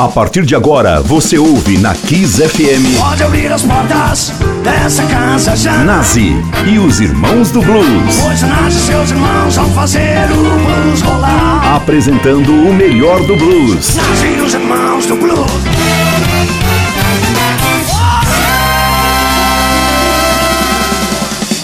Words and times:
A 0.00 0.08
partir 0.08 0.46
de 0.46 0.54
agora, 0.56 1.02
você 1.02 1.36
ouve 1.36 1.76
na 1.76 1.94
Kiss 1.94 2.40
FM. 2.40 2.98
Pode 2.98 3.22
abrir 3.22 3.52
as 3.52 3.62
portas 3.62 4.32
dessa 4.64 5.02
casa 5.04 5.54
já. 5.54 5.84
Nazi 5.84 6.42
e 6.66 6.78
os 6.78 7.02
Irmãos 7.02 7.50
do 7.50 7.60
Blues. 7.60 8.16
Pois 8.22 8.40
Nazi 8.40 8.78
e 8.78 8.80
seus 8.80 9.10
irmãos 9.10 9.56
vão 9.56 9.68
fazer 9.72 10.26
o 10.32 10.36
blues 10.36 11.02
rolar. 11.02 11.76
Apresentando 11.76 12.50
o 12.50 12.72
melhor 12.72 13.20
do 13.26 13.36
blues. 13.36 13.94
Nazi 13.94 14.38
e 14.38 14.40
os 14.40 14.54
irmãos 14.54 15.04
do 15.04 15.16
blues. 15.16 15.69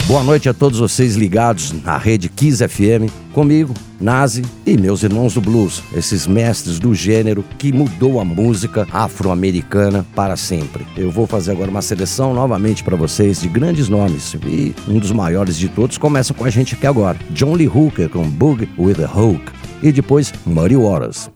Boa 0.07 0.23
noite 0.23 0.49
a 0.49 0.55
todos 0.55 0.79
vocês 0.79 1.17
ligados 1.17 1.73
na 1.83 1.99
rede 1.99 2.29
Kiss 2.29 2.67
FM, 2.67 3.11
comigo, 3.33 3.75
Nazi 4.01 4.43
e 4.65 4.77
meus 4.77 5.03
irmãos 5.03 5.35
do 5.35 5.41
blues, 5.41 5.83
esses 5.97 6.29
mestres 6.29 6.79
do 6.79 6.95
gênero 6.95 7.45
que 7.59 7.73
mudou 7.73 8.21
a 8.21 8.25
música 8.25 8.87
afro-americana 8.93 10.07
para 10.15 10.37
sempre. 10.37 10.87
Eu 10.97 11.11
vou 11.11 11.27
fazer 11.27 11.51
agora 11.51 11.73
uma 11.73 11.83
seleção 11.83 12.33
novamente 12.33 12.85
para 12.85 12.95
vocês 12.95 13.41
de 13.41 13.49
grandes 13.49 13.89
nomes 13.89 14.35
e 14.47 14.73
um 14.87 15.01
dos 15.01 15.11
maiores 15.11 15.59
de 15.59 15.69
todos 15.69 15.99
começa 15.99 16.33
com 16.33 16.45
a 16.45 16.51
gente 16.51 16.77
aqui 16.77 16.87
agora, 16.87 17.19
John 17.31 17.55
Lee 17.55 17.67
Hooker 17.67 18.09
com 18.09 18.23
Boogie 18.31 18.69
with 18.79 19.03
a 19.03 19.13
Hook 19.13 19.43
e 19.83 19.91
depois 19.91 20.33
Muddy 20.47 20.77
Waters. 20.77 21.29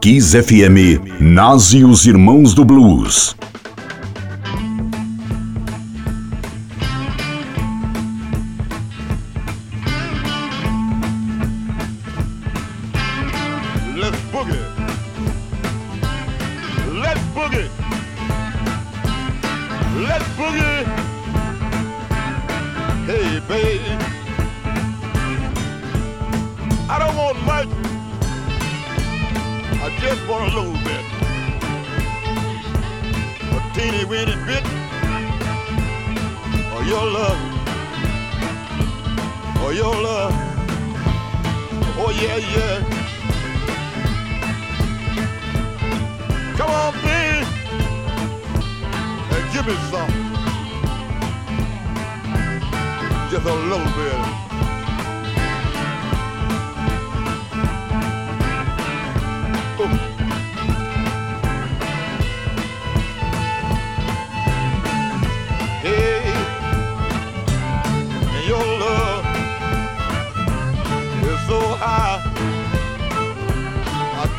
Kiss 0.00 0.34
FM, 0.42 1.20
Nazi 1.20 1.78
e 1.78 1.84
os 1.84 2.06
Irmãos 2.06 2.54
do 2.54 2.64
Blues. 2.64 3.36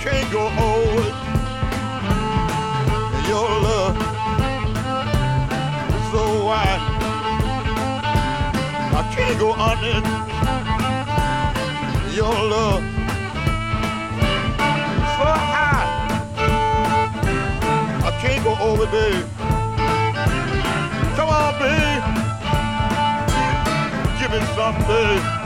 can't 0.09 0.31
go 0.31 0.47
on. 0.47 1.11
Your 3.27 3.49
love 3.67 3.95
is 5.95 6.05
so 6.11 6.45
wide. 6.45 6.83
I 8.99 9.03
can't 9.13 9.37
go 9.37 9.51
on 9.51 9.77
it. 9.83 10.05
Your 12.15 12.35
love 12.53 12.83
is 15.03 15.11
so 15.17 15.27
high. 15.51 15.89
I 18.05 18.11
can't 18.21 18.43
go 18.45 18.53
over, 18.61 18.85
there. 18.85 19.23
Come 21.17 21.29
on, 21.29 21.53
babe. 21.59 22.03
Give 24.19 24.31
me 24.31 24.39
something. 24.55 25.36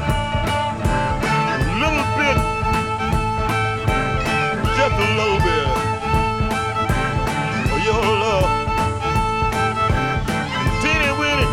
just 4.91 5.09
a 5.09 5.15
little 5.15 5.39
bit 5.39 5.67
for 7.69 7.75
oh, 7.75 7.87
your 7.87 8.01
love. 8.23 8.49
Teeny 10.81 11.11
weeny, 11.19 11.47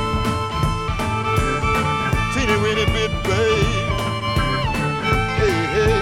teeny 2.34 2.56
weeny 2.62 2.86
bit, 2.92 3.12
babe. 3.24 3.66
Hey, 5.38 5.56
hey, 5.74 5.94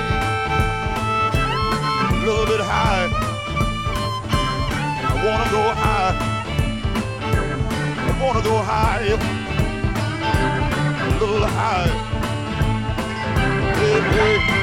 a 2.01 2.25
little 2.25 2.47
bit 2.47 2.61
high. 2.61 3.09
I 5.03 5.15
wanna 5.25 5.51
go 5.51 5.63
high. 5.75 6.15
I 7.99 8.23
wanna 8.23 8.43
go 8.43 8.57
high. 8.59 9.07
A 11.01 11.19
little 11.21 11.47
high. 11.47 11.91
Hey, 13.77 14.01
hey 14.01 14.56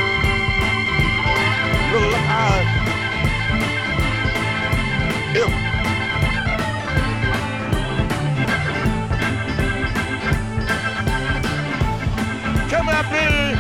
come 12.70 12.90
on, 12.90 13.06
baby, 13.12 13.56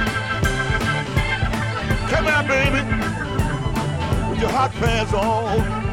come 2.09 2.28
on, 2.28 2.47
baby, 2.47 2.81
with 4.29 4.39
your 4.39 4.50
hot 4.50 4.72
pants 4.79 5.13
on. 5.13 5.83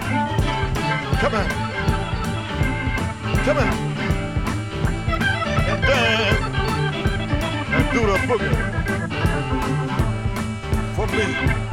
Come 1.21 1.35
on. 1.35 1.47
come 3.45 3.59
on. 3.59 3.69
and 5.69 5.83
dance 5.83 6.41
and 7.77 7.85
do 7.93 8.01
the 8.07 8.17
boogie 8.27 8.57
for 10.97 11.07
me. 11.09 11.70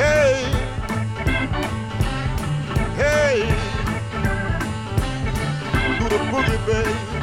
Hey, 0.00 0.44
hey, 2.96 3.40
do 5.98 6.08
the 6.08 6.18
boogie, 6.30 6.66
babe, 6.66 7.18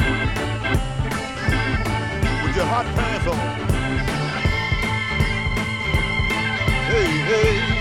with 2.43 2.55
your 2.55 2.65
hot 2.65 2.85
pants 2.95 3.27
on. 3.27 3.67
Hey, 6.75 7.07
hey. 7.29 7.76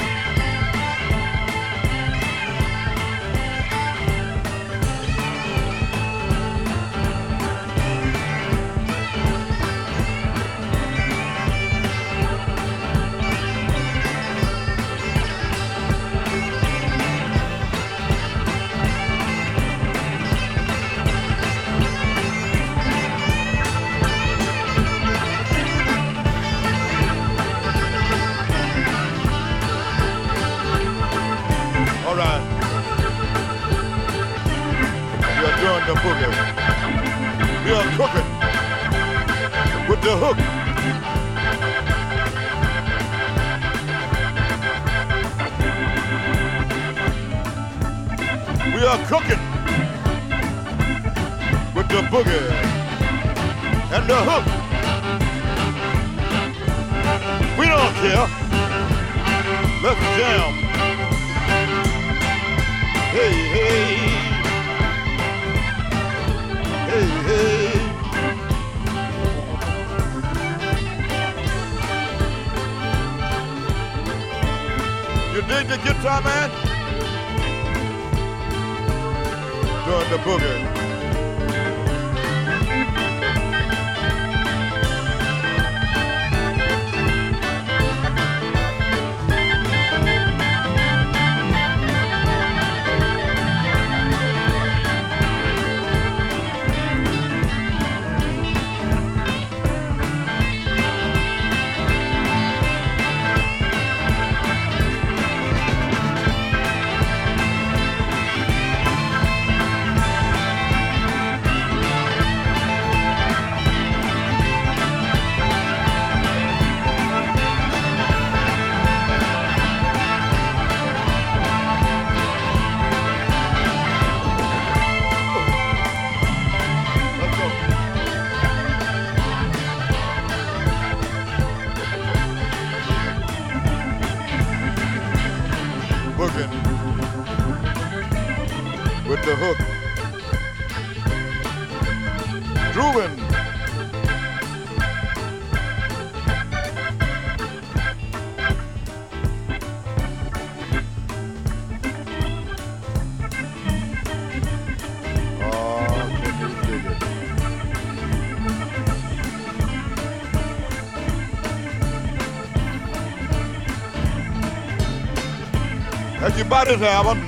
Everybody's 166.49 166.83
album, 166.83 167.19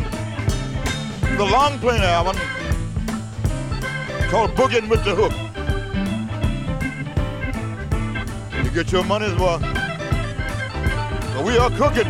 the 1.37 1.45
long 1.45 1.77
playing 1.81 2.05
album 2.05 2.37
called 4.31 4.53
Boogin' 4.53 4.89
with 4.89 5.05
the 5.05 5.13
Hook. 5.13 5.33
You 8.65 8.71
get 8.71 8.93
your 8.93 9.03
money's 9.03 9.35
worth. 9.35 9.61
So 11.33 11.43
we 11.45 11.59
are 11.59 11.69
cooking. 11.71 12.07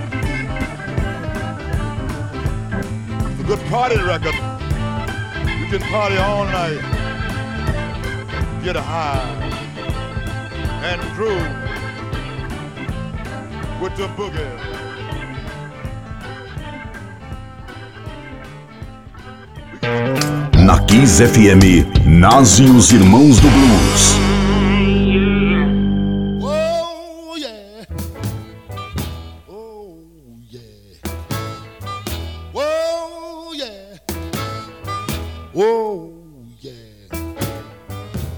It's 3.31 3.41
a 3.41 3.45
good 3.45 3.61
party 3.71 3.97
record. 3.97 4.35
You 4.35 5.67
can 5.71 5.81
party 5.89 6.19
all 6.19 6.45
night, 6.45 6.83
get 8.63 8.77
a 8.77 8.83
high, 8.83 9.25
and 10.85 11.01
groove 11.17 11.41
with 13.81 13.97
the 13.97 14.09
boogie. 14.09 14.68
Kiss 20.99 21.21
FM 21.21 21.87
nascem 22.05 22.69
os 22.75 22.91
Irmãos 22.91 23.39
do 23.39 23.49
Blues. 23.49 24.17
Oh, 26.43 26.97
oh, 32.57 32.99
oh, 35.55 36.13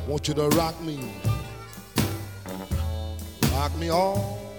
Want 0.06 0.28
you 0.28 0.34
to 0.34 0.50
rock 0.50 0.78
me, 0.82 0.98
rock 3.54 3.74
me 3.78 3.88
all. 3.88 4.49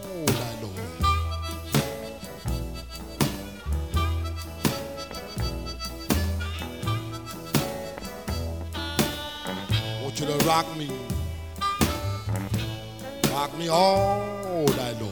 To 10.38 10.46
rock 10.46 10.66
me. 10.78 10.90
Rock 13.30 13.58
me 13.58 13.68
all 13.68 14.66
night 14.78 14.96
long. 15.02 15.12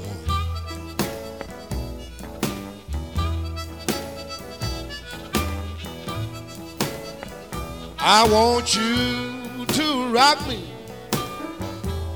I 8.00 8.27
want 8.31 8.75
you 8.75 9.66
to 9.66 10.07
rock 10.13 10.48
me 10.48 10.63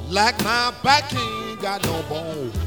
like 0.10 0.42
my 0.44 0.74
back 0.84 1.14
ain't 1.14 1.62
got 1.62 1.84
no 1.84 2.04
bone. 2.04 2.63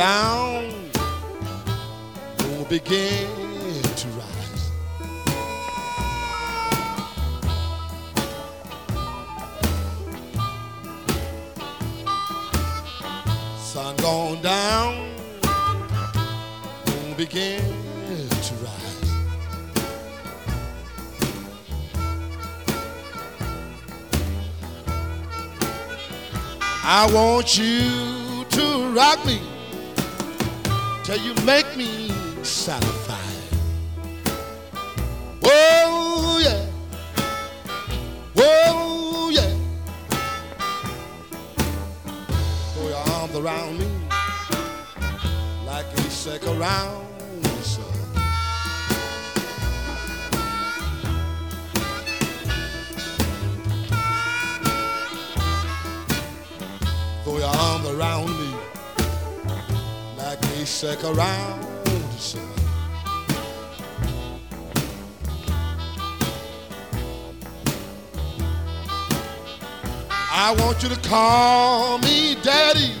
Down, 0.00 0.64
moon 2.42 2.64
begin 2.70 3.28
to 3.96 4.08
rise. 4.16 4.70
Sun 13.58 13.96
gone 13.96 14.40
down, 14.40 14.94
moon 16.86 17.14
begin 17.18 17.60
to 18.46 18.54
rise. 18.54 19.12
I 26.82 27.06
want 27.12 27.58
you 27.58 28.46
to 28.46 28.94
rock 28.94 29.26
me 29.26 29.49
till 31.10 31.24
you 31.24 31.34
make 31.44 31.76
me 31.76 32.08
satisfied. 32.44 32.99
Like 60.82 61.04
around 61.04 61.60
the. 61.84 62.40
I 70.32 70.54
want 70.58 70.82
you 70.82 70.88
to 70.88 71.00
call 71.08 71.98
me 71.98 72.36
daddy. 72.42 72.94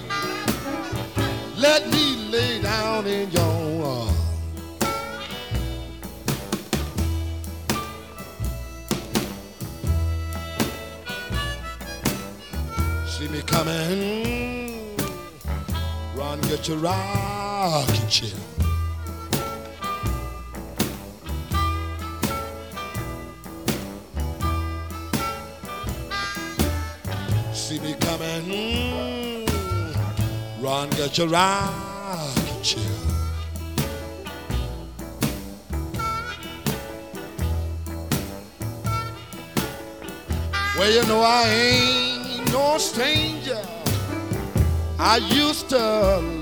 Let 1.56 1.88
me 1.90 2.28
lay 2.30 2.60
down 2.60 3.06
in 3.06 3.30
your 3.30 3.86
arms. 3.86 4.18
See 13.06 13.28
me 13.28 13.40
coming. 13.42 14.96
Run, 16.16 16.40
get 16.42 16.68
your 16.68 16.84
rocking 17.60 18.08
chair. 18.08 18.30
See 27.52 27.78
me 27.80 27.94
coming. 28.00 29.46
Run, 30.62 30.88
get 30.90 31.18
your 31.18 31.28
rocking 31.28 32.62
chair. 32.62 32.82
Well, 40.78 40.90
you 40.90 41.02
know 41.08 41.20
I 41.20 41.44
ain't 41.46 42.52
no 42.52 42.78
stranger. 42.78 43.62
I 44.98 45.18
used 45.18 45.68
to 45.70 46.39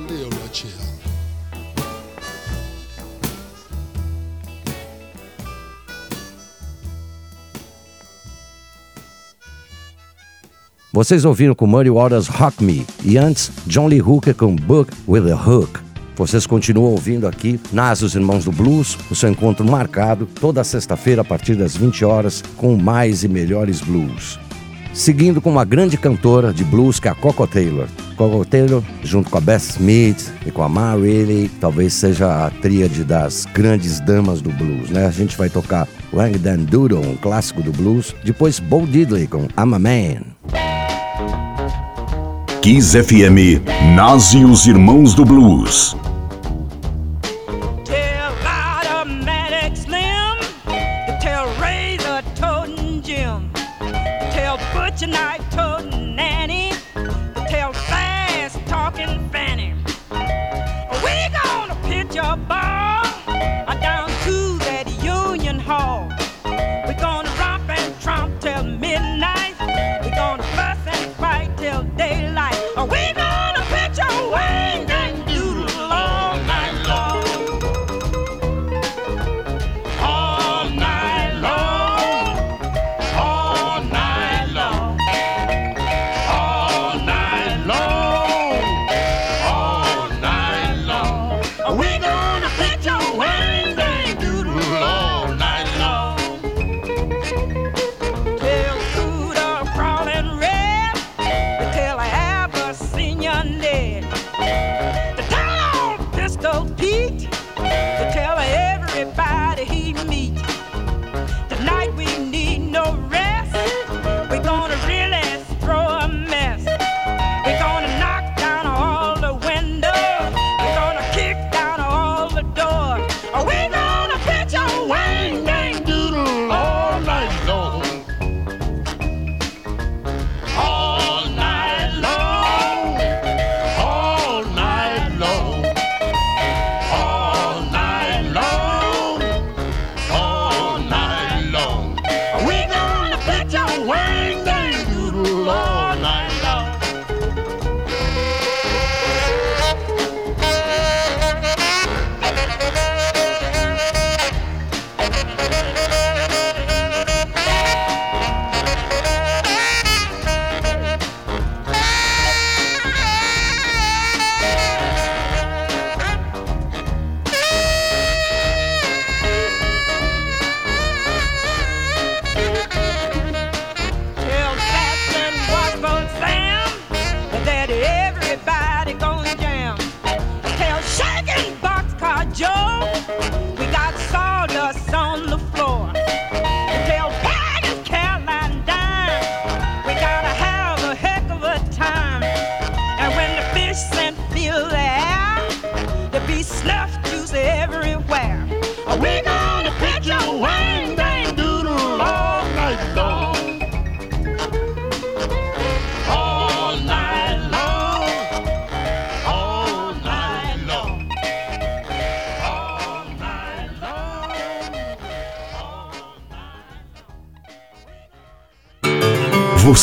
Vocês 10.99 11.25
ouviram 11.25 11.55
com 11.55 11.64
Muddy 11.64 11.90
Waters 11.90 12.26
Rock 12.26 12.64
Me 12.64 12.85
e 13.05 13.17
antes 13.17 13.52
John 13.69 13.87
Lee 13.87 14.02
Hooker 14.02 14.35
com 14.35 14.57
Book 14.57 14.93
with 15.07 15.31
a 15.31 15.37
Hook. 15.37 15.78
Vocês 16.17 16.45
continuam 16.45 16.90
ouvindo 16.90 17.28
aqui 17.28 17.61
Nas 17.73 18.02
os 18.02 18.17
Irmãos 18.17 18.45
do 18.45 18.50
Blues, 18.50 18.99
o 19.09 19.14
seu 19.14 19.31
encontro 19.31 19.64
marcado 19.64 20.26
toda 20.40 20.64
sexta-feira 20.64 21.23
a 21.23 21.25
partir 21.25 21.55
das 21.55 21.76
20 21.76 22.05
horas 22.05 22.43
com 22.57 22.76
mais 22.76 23.23
e 23.23 23.28
melhores 23.28 23.81
blues. 23.81 24.40
Seguindo 24.93 25.40
com 25.40 25.52
uma 25.52 25.64
grande 25.64 25.97
cantora 25.97 26.52
de 26.52 26.64
blues 26.64 26.99
que 26.99 27.07
é 27.07 27.12
a 27.12 27.14
Coco 27.14 27.47
Taylor. 27.47 27.87
Coco 28.17 28.45
Taylor, 28.45 28.83
junto 29.05 29.31
com 29.31 29.38
a 29.38 29.40
Beth 29.40 29.59
Smith 29.59 30.33
e 30.45 30.50
com 30.50 30.64
a 30.64 30.69
Ma 30.69 30.97
Reilly, 30.97 31.49
talvez 31.61 31.93
seja 31.93 32.47
a 32.47 32.50
tríade 32.50 33.05
das 33.05 33.47
grandes 33.55 34.00
damas 34.00 34.40
do 34.40 34.50
blues, 34.50 34.90
né? 34.90 35.07
A 35.07 35.12
gente 35.12 35.38
vai 35.38 35.49
tocar 35.49 35.87
Wang 36.12 36.37
Dan 36.38 36.64
Doodle, 36.64 37.07
um 37.07 37.17
clássico 37.17 37.62
do 37.62 37.71
blues, 37.71 38.17
depois 38.25 38.59
Bo 38.59 38.85
Diddley 38.85 39.28
com 39.28 39.45
I'm 39.57 39.76
a 39.76 39.78
Man. 39.78 40.67
Kiss 42.68 42.92
FM, 42.92 43.64
Nazi 43.96 44.44
os 44.44 44.66
Irmãos 44.66 45.14
do 45.14 45.25
Blues. 45.25 45.96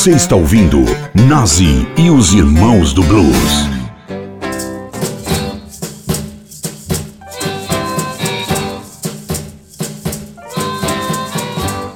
Você 0.06 0.12
está 0.12 0.36
ouvindo 0.36 0.86
Nazi 1.16 1.88
e 1.98 2.12
os 2.12 2.32
Irmãos 2.32 2.94
do 2.94 3.02
Blues. 3.02 3.34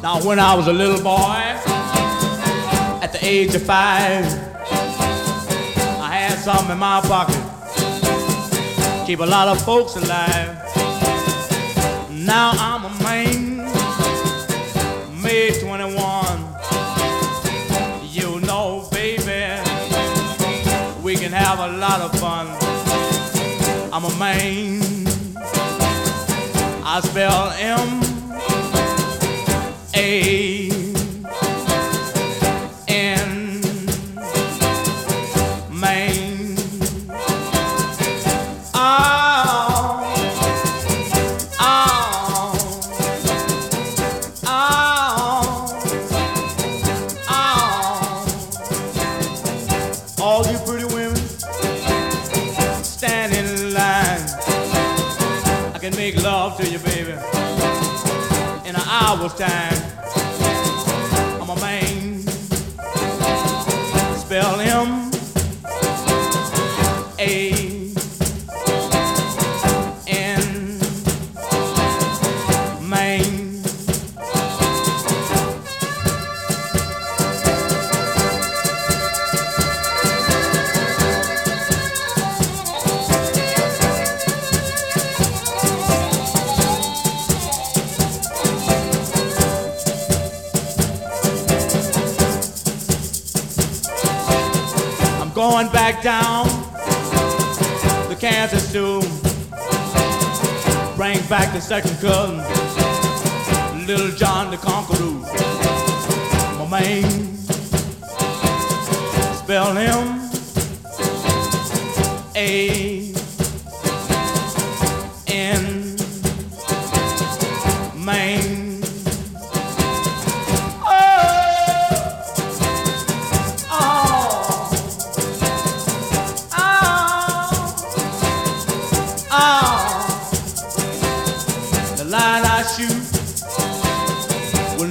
Now, 0.02 0.24
when 0.24 0.40
I 0.40 0.56
was 0.56 0.68
a 0.68 0.74
little 0.74 1.00
boy, 1.04 1.38
at 3.04 3.12
the 3.12 3.24
age 3.24 3.56
of 3.56 3.62
five, 3.62 4.26
I 6.02 6.12
had 6.12 6.40
something 6.40 6.72
in 6.72 6.80
my 6.80 7.02
pocket, 7.02 7.38
keep 9.06 9.20
a 9.20 9.24
lot 9.24 9.48
of 9.50 9.64
folks 9.64 9.96
alive. 9.96 10.58
Now 12.10 12.54
I'm 12.58 12.86
a 12.86 13.04
man, 13.04 13.72
made 15.22 15.60
21. 15.62 16.19
I'm 24.02 24.06
a 24.06 24.18
man. 24.18 24.80
I 26.86 27.02
spell 27.04 27.52
M 27.60 28.02
A 29.94 30.69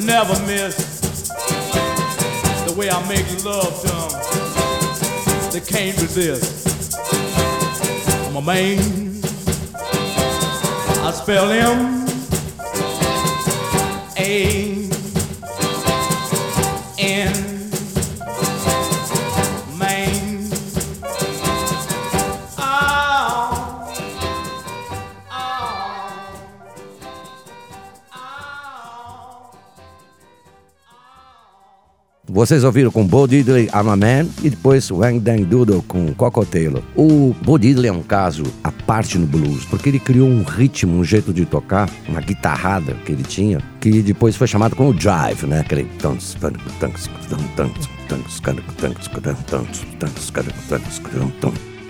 never 0.08 0.38
miss 0.46 0.74
the 2.66 2.74
way 2.78 2.88
I 2.90 3.08
make 3.08 3.26
love 3.44 3.80
to 3.82 3.86
them. 3.86 4.10
They 5.52 5.60
can't 5.60 6.00
resist. 6.00 6.96
My 8.32 8.40
man, 8.40 8.78
I 11.04 11.12
spell 11.12 11.48
him 11.50 12.06
A 14.18 14.88
N. 16.98 17.47
Vocês 32.38 32.62
ouviram 32.62 32.92
com 32.92 33.04
Bo 33.04 33.26
Diddley, 33.26 33.64
I'm 33.64 33.88
a 33.90 33.97
Man, 33.97 34.28
e 34.45 34.50
depois 34.50 34.92
Wang 34.92 35.18
Dang 35.18 35.45
Doodle 35.45 35.83
com 35.83 36.14
Coco 36.14 36.47
Taylor. 36.47 36.85
O 36.95 37.35
Bo 37.42 37.59
Diddley 37.59 37.88
é 37.88 37.92
um 37.92 38.00
caso 38.00 38.45
à 38.62 38.71
parte 38.71 39.18
no 39.18 39.26
blues, 39.26 39.64
porque 39.64 39.88
ele 39.88 39.99
criou 39.99 40.28
um 40.28 40.45
ritmo, 40.45 40.99
um 40.99 41.02
jeito 41.02 41.33
de 41.33 41.45
tocar, 41.45 41.90
uma 42.09 42.21
guitarrada 42.21 42.95
que 43.04 43.11
ele 43.11 43.25
tinha, 43.25 43.61
que 43.80 44.02
depois 44.02 44.37
foi 44.37 44.47
chamado 44.47 44.76
como 44.76 44.95
Drive, 44.95 45.47
né? 45.47 45.59
Aquele... 45.59 45.88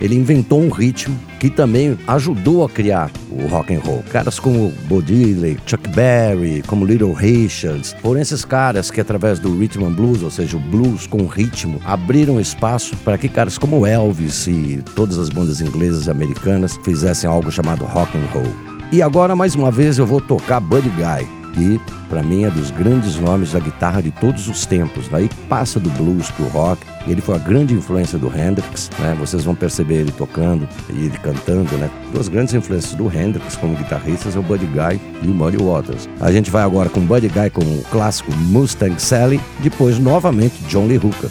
Ele 0.00 0.14
inventou 0.14 0.60
um 0.60 0.70
ritmo 0.70 1.18
que 1.40 1.50
também 1.50 1.98
ajudou 2.06 2.64
a 2.64 2.68
criar 2.68 3.10
o 3.30 3.46
rock 3.46 3.74
and 3.74 3.80
roll. 3.80 4.02
Caras 4.10 4.38
como 4.38 4.72
Bo 4.88 5.02
Diddley, 5.02 5.58
Chuck 5.66 5.88
Berry, 5.90 6.62
como 6.66 6.84
Little 6.84 7.12
Richards, 7.12 7.94
foram 8.02 8.20
esses 8.20 8.44
caras 8.44 8.90
que 8.90 9.00
através 9.00 9.38
do 9.38 9.56
rhythm 9.56 9.84
and 9.84 9.92
blues, 9.92 10.22
ou 10.22 10.30
seja, 10.30 10.56
o 10.56 10.60
blues 10.60 11.06
com 11.06 11.26
ritmo, 11.26 11.80
abriram 11.84 12.40
espaço 12.40 12.96
para 12.98 13.18
que 13.18 13.28
caras 13.28 13.58
como 13.58 13.86
Elvis 13.86 14.46
e 14.46 14.82
todas 14.94 15.18
as 15.18 15.28
bandas 15.28 15.60
inglesas 15.60 16.06
e 16.06 16.10
americanas 16.10 16.78
fizessem 16.84 17.28
algo 17.28 17.50
chamado 17.50 17.84
rock 17.84 18.16
and 18.16 18.26
roll. 18.32 18.68
E 18.90 19.02
agora 19.02 19.36
mais 19.36 19.54
uma 19.54 19.70
vez 19.70 19.98
eu 19.98 20.06
vou 20.06 20.20
tocar 20.20 20.60
Buddy 20.60 20.90
Guy 20.90 21.37
que 21.52 21.80
para 22.08 22.22
mim 22.22 22.44
é 22.44 22.50
dos 22.50 22.70
grandes 22.70 23.16
nomes 23.16 23.52
da 23.52 23.60
guitarra 23.60 24.02
de 24.02 24.10
todos 24.10 24.48
os 24.48 24.64
tempos. 24.64 25.08
Daí 25.08 25.28
passa 25.48 25.78
do 25.78 25.90
blues 25.90 26.30
pro 26.30 26.46
rock. 26.48 26.82
Ele 27.06 27.20
foi 27.20 27.36
a 27.36 27.38
grande 27.38 27.74
influência 27.74 28.18
do 28.18 28.26
Hendrix, 28.26 28.90
né? 28.98 29.16
Vocês 29.18 29.44
vão 29.44 29.54
perceber 29.54 29.96
ele 29.96 30.12
tocando 30.12 30.68
e 30.90 31.06
ele 31.06 31.18
cantando, 31.18 31.76
né? 31.76 31.90
Duas 32.12 32.28
grandes 32.28 32.54
influências 32.54 32.94
do 32.94 33.06
Hendrix 33.06 33.56
como 33.56 33.76
guitarristas 33.76 34.36
é 34.36 34.38
o 34.38 34.42
Buddy 34.42 34.66
Guy 34.66 35.00
e 35.22 35.26
o 35.26 35.34
Muddy 35.34 35.56
Waters. 35.56 36.08
A 36.20 36.32
gente 36.32 36.50
vai 36.50 36.62
agora 36.62 36.88
com 36.88 37.00
Buddy 37.00 37.28
Guy 37.28 37.50
com 37.50 37.62
o 37.62 37.82
clássico 37.90 38.32
Mustang 38.32 39.00
Sally, 39.00 39.40
depois 39.60 39.98
novamente 39.98 40.54
John 40.68 40.86
Lee 40.86 40.98
Hooker. 40.98 41.30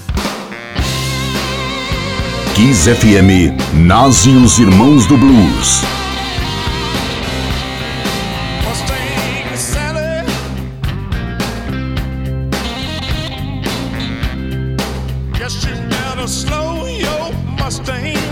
Kiss 2.55 2.89
FM, 2.89 3.53
nasce 3.85 4.29
os 4.29 4.57
Irmãos 4.57 5.05
do 5.05 5.15
Blues. 5.15 6.06
slow 16.27 16.85
your 16.85 17.31
Mustang. 17.57 18.26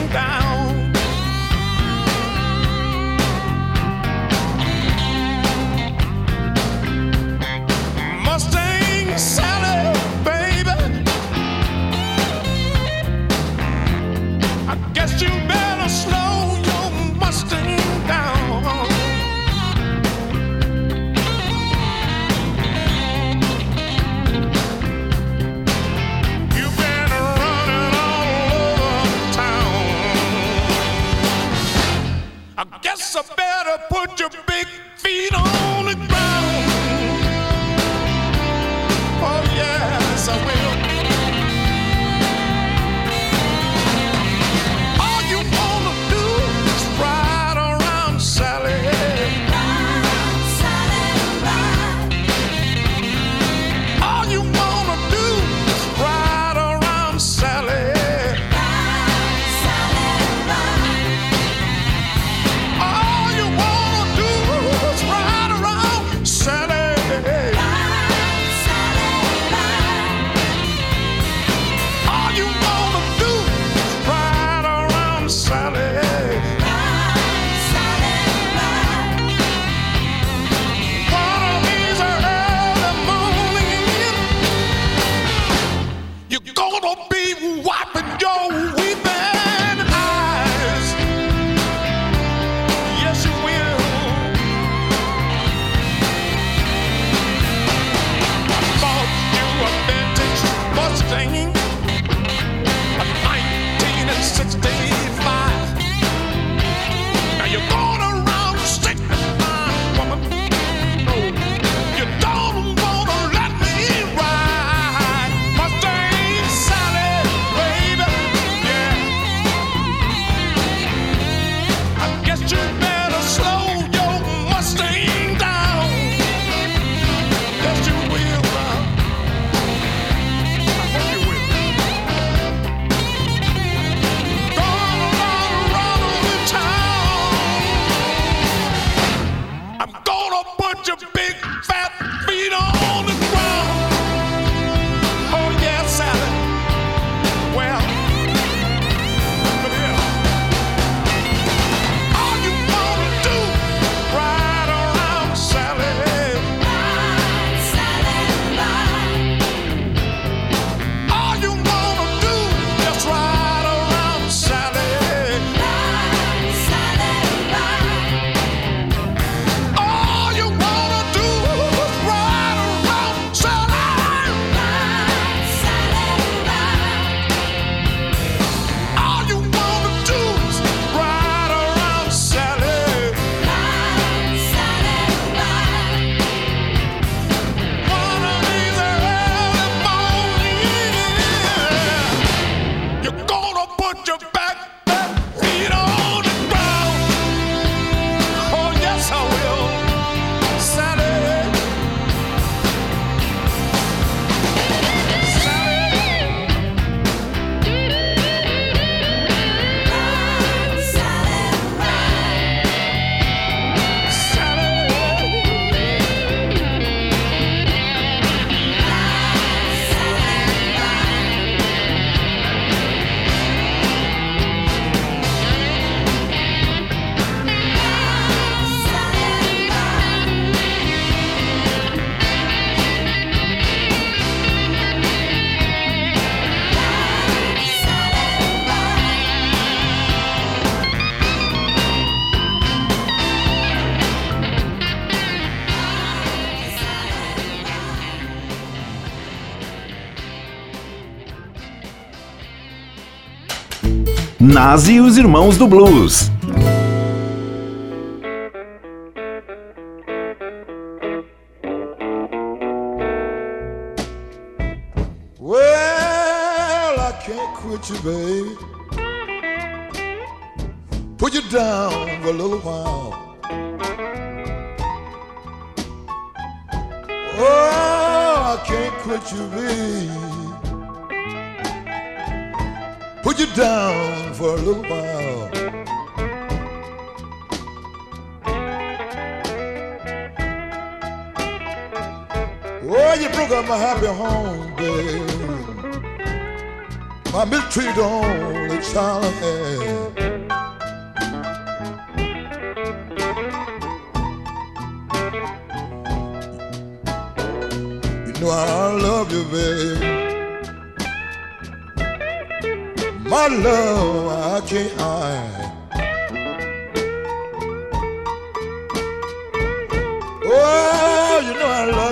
E 254.76 255.00
os 255.00 255.18
Irmãos 255.18 255.58
do 255.58 255.68
Blues. 255.68 256.30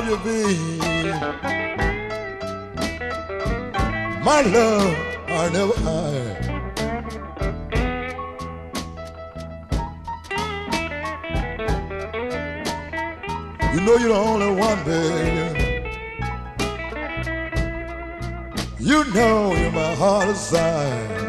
Love 0.03 0.25
you, 0.25 0.31
babe. 0.31 1.13
My 4.23 4.41
love, 4.41 4.95
I 5.27 5.49
never 5.49 5.73
hide. 5.79 6.43
You 13.73 13.81
know 13.81 13.97
you're 13.97 14.09
the 14.09 14.15
only 14.15 14.51
one, 14.55 14.83
baby. 14.85 15.83
You 18.79 19.03
know 19.13 19.55
you're 19.55 19.71
my 19.71 19.95
heart 19.95 20.27
aside. 20.29 21.22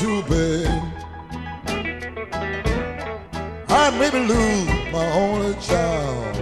Two, 0.00 0.22
babe. 0.22 0.82
I 3.68 3.90
made 3.98 4.14
me 4.14 4.20
lose 4.20 4.66
my 4.90 5.06
only 5.12 5.54
child. 5.60 6.36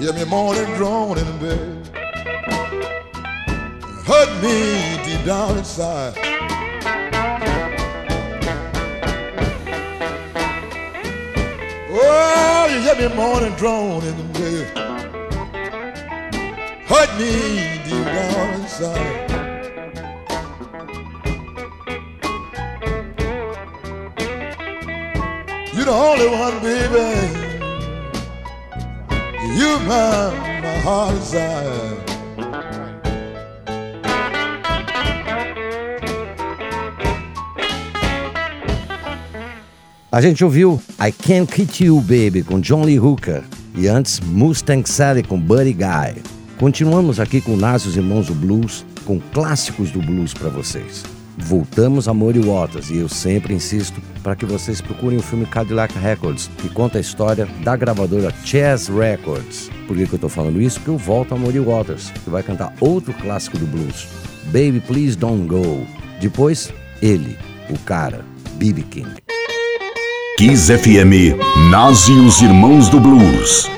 Hear 0.00 0.12
me 0.12 0.24
moaning, 0.24 0.74
groaning 0.74 1.24
in 1.24 1.38
bed. 1.38 1.86
Hurt 4.04 4.30
me 4.42 4.56
deep 5.04 5.24
down 5.24 5.58
inside. 5.58 6.14
Oh, 11.88 12.66
you 12.72 12.80
hear 12.80 12.96
me 12.96 13.14
moaning, 13.14 13.54
droning 13.54 14.18
in 14.18 14.32
bed. 14.32 14.66
Hurt 16.88 17.10
me 17.16 17.81
You're 25.74 25.84
the 25.84 25.90
only 25.90 26.28
one, 26.28 26.60
baby. 26.60 27.08
You 29.56 29.78
my, 29.80 30.30
my 30.62 30.78
heart 30.84 31.14
desire. 31.16 32.02
A 40.10 40.20
gente 40.20 40.44
ouviu 40.44 40.80
I 41.00 41.10
Can't 41.10 41.50
Quit 41.50 41.84
You 41.84 42.00
Baby 42.00 42.42
com 42.42 42.60
John 42.60 42.84
Lee 42.84 42.98
Hooker 42.98 43.42
e 43.74 43.88
antes 43.88 44.20
Mustang 44.20 44.86
Sally 44.86 45.22
com 45.22 45.40
Buddy 45.40 45.72
Guy. 45.72 46.31
Continuamos 46.62 47.18
aqui 47.18 47.40
com 47.40 47.56
Nas 47.56 47.84
Irmãos 47.86 48.28
do 48.28 48.34
Blues, 48.36 48.86
com 49.04 49.18
clássicos 49.18 49.90
do 49.90 49.98
blues 49.98 50.32
para 50.32 50.48
vocês. 50.48 51.02
Voltamos 51.36 52.06
a 52.06 52.14
Muddy 52.14 52.38
Waters 52.38 52.88
e 52.88 52.98
eu 52.98 53.08
sempre 53.08 53.52
insisto 53.52 54.00
para 54.22 54.36
que 54.36 54.46
vocês 54.46 54.80
procurem 54.80 55.18
o 55.18 55.22
filme 55.22 55.44
Cadillac 55.44 55.92
Records, 55.98 56.48
que 56.58 56.68
conta 56.68 56.98
a 56.98 57.00
história 57.00 57.46
da 57.64 57.74
gravadora 57.74 58.32
Chess 58.44 58.88
Records. 58.88 59.72
Por 59.88 59.96
que, 59.96 60.06
que 60.06 60.12
eu 60.12 60.16
estou 60.18 60.30
falando 60.30 60.62
isso? 60.62 60.78
Porque 60.78 60.90
eu 60.90 60.98
volto 60.98 61.34
a 61.34 61.36
Muddy 61.36 61.58
Waters, 61.58 62.12
que 62.22 62.30
vai 62.30 62.44
cantar 62.44 62.72
outro 62.78 63.12
clássico 63.14 63.58
do 63.58 63.66
blues, 63.66 64.06
Baby 64.44 64.78
Please 64.86 65.16
Don't 65.16 65.48
Go. 65.48 65.84
Depois, 66.20 66.72
ele, 67.02 67.36
o 67.70 67.78
cara, 67.80 68.24
B.B. 68.54 68.82
King. 68.82 69.10
Kiss 70.38 70.72
FM, 70.72 71.36
Nazi 71.72 72.12
e 72.12 72.20
os 72.20 72.40
Irmãos 72.40 72.88
do 72.88 73.00
Blues. 73.00 73.68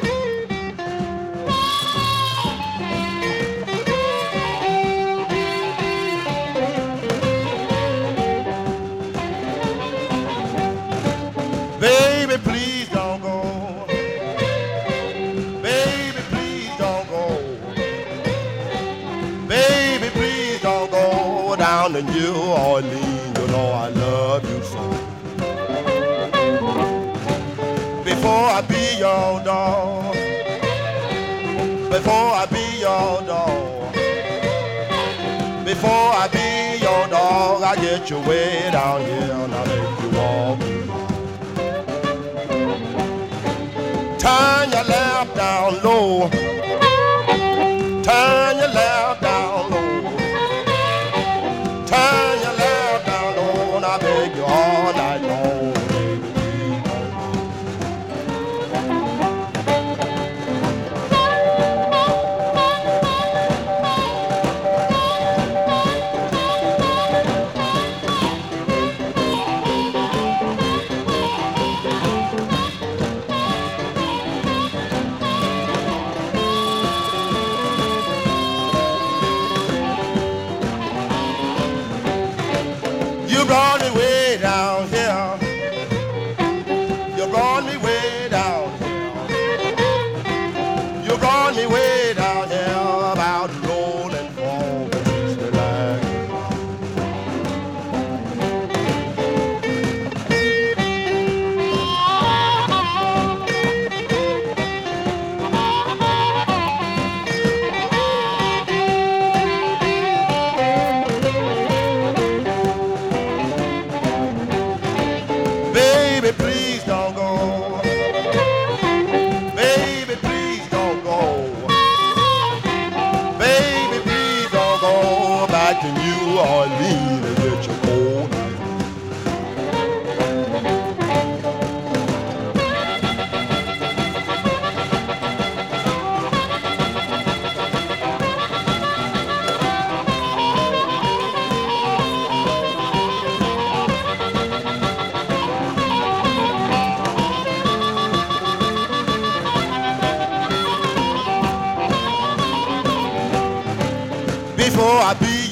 I 37.64 37.76
get 37.76 38.10
you 38.10 38.18
way 38.20 38.68
down 38.70 39.00
here 39.00 39.32
and 39.32 39.54
I 39.54 39.64
make 39.64 40.02
you 40.02 40.10
walk. 40.18 40.60
Turn 44.18 44.70
your 44.70 44.84
lamp 44.84 45.34
down 45.34 45.82
low. 45.82 46.43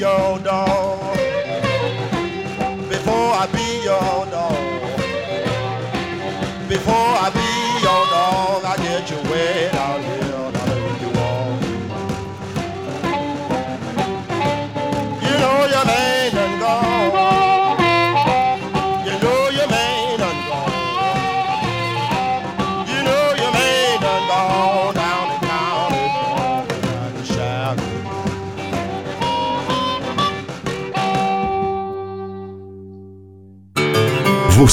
your 0.03 0.41
dog. 0.41 0.82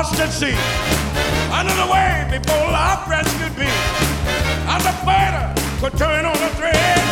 lost 0.00 0.18
at 0.18 0.32
sea. 0.32 0.56
Under 1.52 1.76
the 1.76 1.88
way 1.92 2.24
before 2.32 2.64
life 2.72 3.04
rescued 3.04 3.52
me. 3.60 3.68
As 4.64 4.80
a 4.88 4.94
fighter 5.04 5.44
could 5.80 5.92
turn 6.00 6.24
on 6.24 6.36
a 6.48 6.50
thread. 6.56 7.04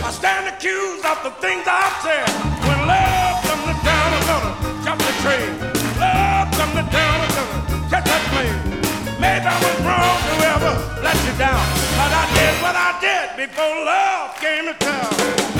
I 0.00 0.10
stand 0.10 0.48
accused 0.48 1.04
of 1.04 1.18
the 1.28 1.32
things 1.44 1.64
I've 1.68 1.96
said. 2.00 2.24
When 2.64 2.78
love 2.88 3.36
comes 3.44 3.64
to 3.68 3.76
town, 3.84 4.08
I'm 4.16 4.24
gonna 4.32 4.52
jump 4.84 5.00
the 5.08 5.14
train. 5.20 5.50
Love 6.00 6.48
comes 6.56 6.74
to 6.80 6.84
town, 6.88 7.16
I'm 7.20 7.32
gonna 7.36 7.90
catch 7.92 8.06
that 8.08 8.24
plane. 8.32 8.60
Maybe 9.20 9.46
I 9.52 9.56
was 9.64 9.76
wrong 9.84 10.18
to 10.28 10.34
ever 10.56 10.74
let 11.04 11.18
you 11.28 11.34
down. 11.36 11.64
But 12.00 12.12
I 12.16 12.24
did 12.32 12.54
what 12.64 12.76
I 12.88 12.90
did 13.06 13.26
before 13.44 13.76
love 13.84 14.28
came 14.40 14.64
to 14.72 14.76
town. 14.80 15.51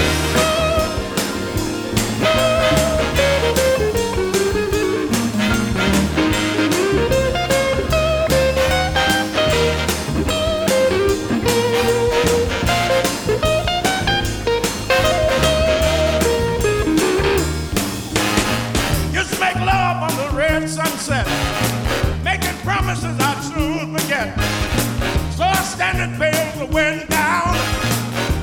Bells 26.03 26.19
bills 26.19 26.75
went 26.75 27.09
down. 27.09 27.55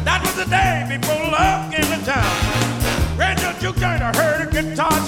That 0.05 0.21
was 0.23 0.33
the 0.35 0.45
day 0.49 0.87
before 0.87 1.27
love 1.27 1.69
came 1.69 1.83
to 1.91 1.99
town. 2.05 3.19
Radio 3.19 3.51
Jukes 3.59 3.81
heard 4.15 4.47
a 4.47 4.49
guitar 4.49 4.98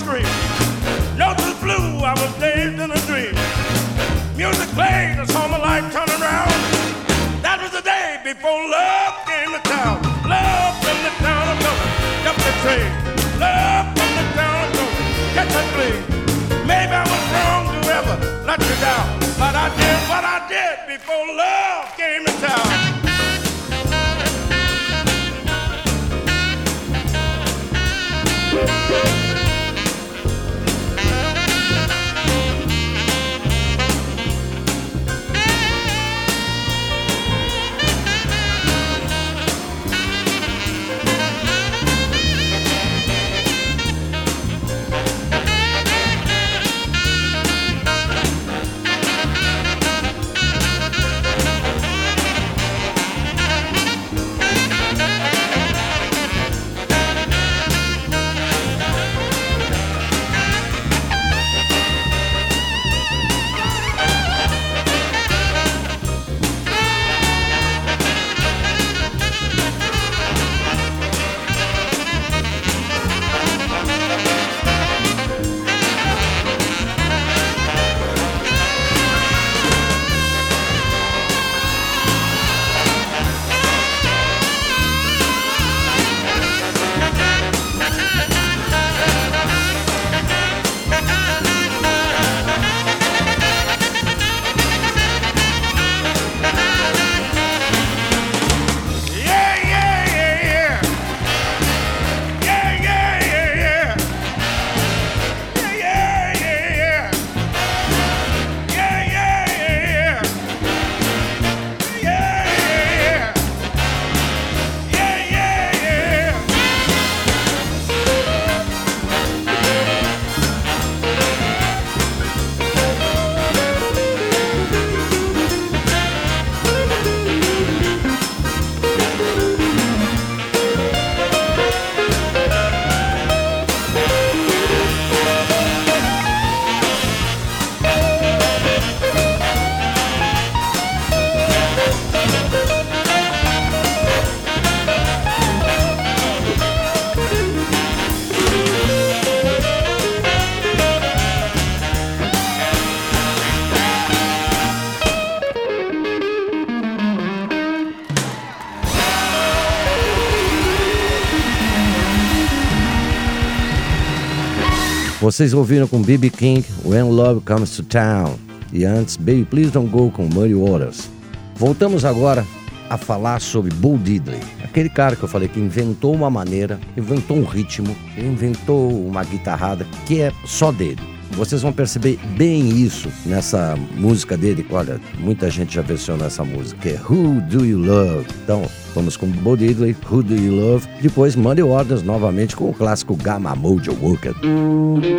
Vocês 165.22 165.54
ouviram 165.54 165.88
com 165.88 166.02
B.B. 166.02 166.32
King, 166.32 166.66
When 166.84 167.04
Love 167.04 167.42
Comes 167.42 167.76
to 167.76 167.84
Town. 167.84 168.40
E 168.74 168.86
antes, 168.86 169.18
Baby 169.18 169.46
Please 169.46 169.70
Don't 169.70 169.88
Go 169.88 170.10
com 170.10 170.24
Muddy 170.24 170.56
Waters. 170.56 171.12
Voltamos 171.58 172.04
agora 172.04 172.44
a 172.90 172.98
falar 172.98 173.40
sobre 173.40 173.72
Bull 173.72 174.00
Diddley, 174.00 174.40
aquele 174.64 174.90
cara 174.90 175.16
que 175.16 175.22
eu 175.22 175.30
falei 175.30 175.48
que 175.48 175.60
inventou 175.60 176.16
uma 176.16 176.32
maneira, 176.32 176.80
inventou 176.98 177.38
um 177.38 177.44
ritmo, 177.44 177.96
inventou 178.18 178.90
uma 179.08 179.24
guitarrada 179.24 179.86
que 180.08 180.22
é 180.22 180.32
só 180.44 180.72
dele. 180.72 181.00
Vocês 181.34 181.62
vão 181.62 181.72
perceber 181.72 182.20
bem 182.36 182.70
isso 182.82 183.08
nessa 183.24 183.78
música 183.96 184.36
dele. 184.36 184.66
Olha, 184.72 185.00
muita 185.20 185.52
gente 185.52 185.76
já 185.76 185.84
versionou 185.84 186.26
essa 186.26 186.44
música, 186.44 186.90
é 186.90 187.00
Who 187.00 187.42
Do 187.42 187.64
You 187.64 187.78
Love? 187.78 188.26
Então, 188.44 188.68
vamos 188.94 189.18
com 189.18 189.28
Bo 189.28 189.56
Diddley, 189.56 189.96
Who 190.10 190.24
Do 190.24 190.36
You 190.36 190.56
Love? 190.56 190.88
Depois, 191.02 191.36
Money 191.36 191.64
Orders 191.64 192.04
novamente 192.04 192.56
com 192.56 192.70
o 192.70 192.74
clássico 192.74 193.16
Gamma 193.16 193.56
Mojo 193.56 193.96
Worker. 194.02 194.34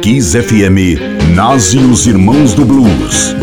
Kiss 0.02 0.36
FM, 0.40 1.34
Nazi 1.34 1.78
e 1.78 1.84
os 1.84 2.06
Irmãos 2.06 2.54
do 2.54 2.64
Blues. 2.64 3.34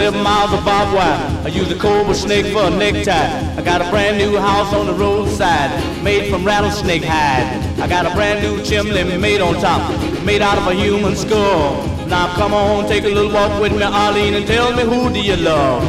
seven 0.00 0.22
miles 0.22 0.59
barbed 0.80 0.94
wire. 0.96 1.44
I 1.44 1.48
use 1.48 1.70
a 1.70 1.78
cobra 1.78 2.14
snake 2.14 2.46
for 2.46 2.64
a 2.64 2.70
necktie. 2.70 3.56
I 3.56 3.62
got 3.62 3.82
a 3.82 3.90
brand 3.90 4.18
new 4.18 4.36
house 4.38 4.72
on 4.72 4.86
the 4.86 4.94
roadside, 4.94 5.70
made 6.02 6.30
from 6.30 6.44
rattlesnake 6.44 7.04
hide. 7.04 7.46
I 7.80 7.88
got 7.88 8.06
a 8.06 8.14
brand 8.14 8.42
new 8.42 8.62
chimney 8.62 9.18
made 9.18 9.40
on 9.40 9.54
top, 9.54 9.82
made 10.24 10.42
out 10.42 10.58
of 10.58 10.66
a 10.66 10.74
human 10.74 11.16
skull. 11.16 11.86
Now 12.06 12.34
come 12.34 12.54
on, 12.54 12.88
take 12.88 13.04
a 13.04 13.08
little 13.08 13.32
walk 13.32 13.60
with 13.60 13.72
me, 13.72 13.82
Arlene, 13.82 14.34
and 14.34 14.46
tell 14.46 14.74
me 14.74 14.82
who 14.82 15.12
do 15.12 15.20
you 15.20 15.36
love? 15.36 15.82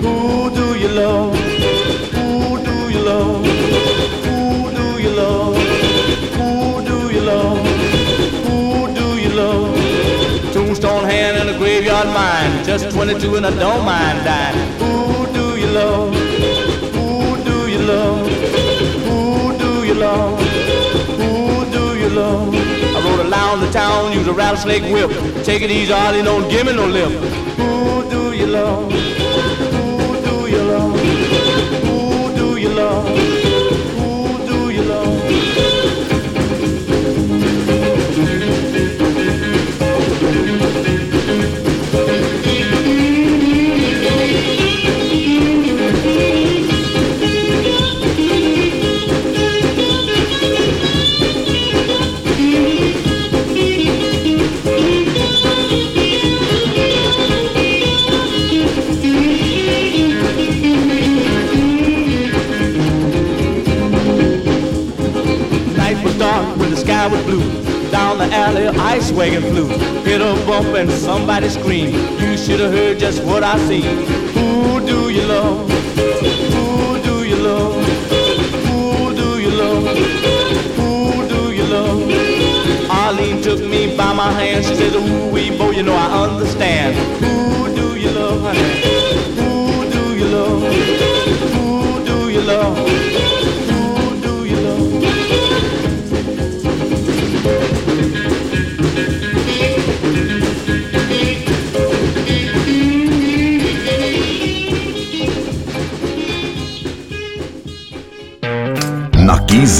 Who 0.00 0.50
do 0.50 0.78
you 0.78 0.88
love? 0.88 1.36
Who 2.14 2.64
do 2.64 2.90
you 2.90 3.00
love? 3.04 3.44
Who 3.44 4.70
do 4.76 5.02
you 5.02 5.10
love? 5.10 5.61
Tombstone 10.82 11.08
hand 11.08 11.36
and 11.36 11.48
a 11.48 11.56
graveyard 11.58 12.08
mine. 12.08 12.64
Just 12.64 12.90
22 12.90 13.36
and 13.36 13.46
I 13.46 13.50
don't 13.50 13.84
mind 13.84 14.24
dying. 14.24 14.58
Who 14.80 15.32
do 15.32 15.56
you 15.56 15.68
love? 15.68 16.12
Who 16.12 17.44
do 17.44 17.70
you 17.70 17.78
love? 17.78 18.26
Who 19.06 19.56
do 19.58 19.86
you 19.86 19.94
love? 19.94 20.40
Who 21.20 21.70
do 21.70 21.96
you 21.96 22.08
love? 22.08 22.52
I 22.52 23.00
rode 23.04 23.30
around 23.30 23.60
the 23.60 23.70
town, 23.70 24.12
use 24.12 24.26
a 24.26 24.32
rattlesnake 24.32 24.82
whip. 24.92 25.12
Take 25.44 25.62
it 25.62 25.70
easy, 25.70 25.92
Arlie, 25.92 26.20
don't 26.20 26.50
give 26.50 26.66
me 26.66 26.72
no 26.74 26.86
lip. 26.86 27.12
Who 27.58 28.10
do 28.10 28.32
you 28.32 28.48
love? 28.48 29.11
assim. 73.52 74.31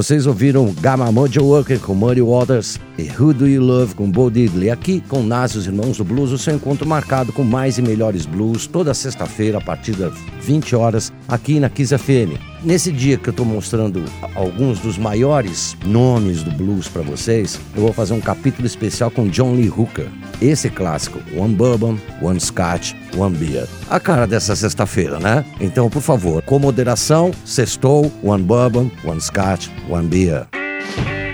Vocês 0.00 0.26
ouviram 0.26 0.72
Gamma 0.80 1.12
Mojo 1.12 1.44
Worker 1.44 1.78
com 1.78 1.94
Muddy 1.94 2.22
Waters 2.22 2.80
e 3.00 3.10
Who 3.18 3.32
Do 3.32 3.48
You 3.48 3.62
Love 3.62 3.94
com 3.94 4.10
Bo 4.10 4.30
Diddley. 4.30 4.70
Aqui 4.70 5.02
com 5.08 5.22
Nas 5.22 5.54
os 5.54 5.66
Irmãos 5.66 5.96
do 5.96 6.04
Blues, 6.04 6.32
o 6.32 6.38
seu 6.38 6.54
encontro 6.54 6.86
marcado 6.86 7.32
com 7.32 7.42
mais 7.42 7.78
e 7.78 7.82
melhores 7.82 8.26
blues 8.26 8.66
toda 8.66 8.94
sexta-feira 8.94 9.58
a 9.58 9.60
partir 9.60 9.92
das 9.92 10.12
20 10.42 10.76
horas 10.76 11.12
aqui 11.28 11.58
na 11.58 11.68
Kiss 11.68 11.96
FM. 11.96 12.38
Nesse 12.62 12.92
dia 12.92 13.16
que 13.16 13.28
eu 13.28 13.30
estou 13.30 13.46
mostrando 13.46 14.04
alguns 14.34 14.80
dos 14.80 14.98
maiores 14.98 15.76
nomes 15.84 16.42
do 16.42 16.50
blues 16.50 16.88
para 16.88 17.02
vocês, 17.02 17.58
eu 17.74 17.82
vou 17.82 17.92
fazer 17.92 18.12
um 18.12 18.20
capítulo 18.20 18.66
especial 18.66 19.10
com 19.10 19.28
John 19.28 19.54
Lee 19.54 19.70
Hooker. 19.70 20.08
Esse 20.42 20.68
clássico, 20.68 21.20
One 21.36 21.54
Bourbon, 21.54 21.98
One 22.20 22.40
Scotch, 22.40 22.92
One 23.16 23.36
Beer. 23.36 23.66
A 23.88 23.98
cara 23.98 24.26
dessa 24.26 24.54
sexta-feira, 24.54 25.18
né? 25.18 25.44
Então, 25.60 25.88
por 25.88 26.02
favor, 26.02 26.42
com 26.42 26.58
moderação, 26.58 27.30
sextou, 27.44 28.12
One 28.22 28.42
Bourbon, 28.42 28.90
One 29.04 29.20
Scotch, 29.20 29.68
One 29.88 30.08
Beer. 30.08 30.46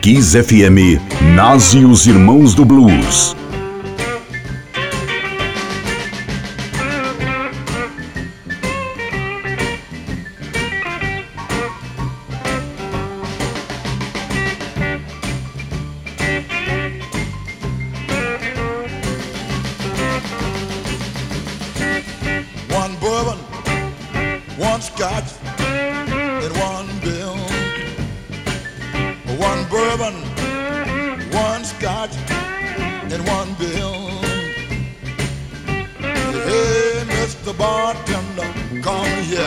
Kiss 0.07 0.37
FM, 0.37 1.03
os 1.85 2.07
Irmãos 2.07 2.55
do 2.55 2.65
Blues. 2.65 3.35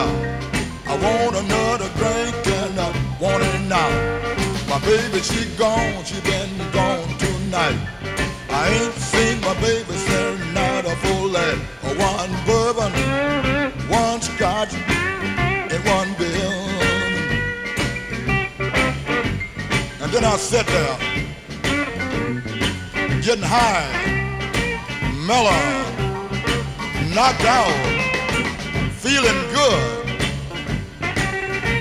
I 0.02 0.96
want 1.04 1.36
another 1.36 1.90
drink 2.00 2.36
and 2.48 2.80
I 2.80 2.90
want 3.20 3.44
it 3.44 3.62
now. 3.68 3.90
My 4.70 4.80
baby, 4.80 5.20
she 5.20 5.46
gone, 5.58 6.04
she 6.06 6.20
been 6.22 6.58
gone 6.72 7.08
tonight. 7.18 7.80
I 8.50 8.70
ain't 8.70 8.94
seen 8.94 9.42
my 9.42 9.54
baby 9.62 9.94
since 9.94 10.54
night 10.54 10.86
of 10.86 10.98
full 11.00 11.28
life. 11.30 11.60
Oh, 11.84 11.96
one 12.12 12.32
bourbon, 12.48 12.92
one 13.90 14.22
scotch, 14.22 14.74
and 14.74 15.84
one 15.86 16.14
bill. 16.18 16.54
And 20.02 20.12
then 20.14 20.24
I 20.24 20.38
sat 20.38 20.66
there, 20.68 20.98
getting 23.22 23.44
high, 23.44 23.90
mellow, 25.28 25.64
knocked 27.14 27.46
out, 27.46 28.09
feeling 29.10 29.42
good. 29.60 30.06